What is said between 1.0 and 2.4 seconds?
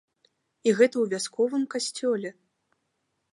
вясковым касцёле!